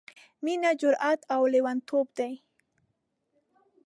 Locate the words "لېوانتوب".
1.51-2.07